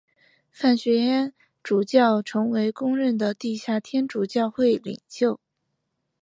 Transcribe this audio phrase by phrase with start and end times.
[0.49, 1.31] 范学淹
[1.61, 5.39] 主教成为公认的地下天主教会领袖。